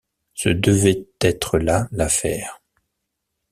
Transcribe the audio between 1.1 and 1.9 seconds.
être là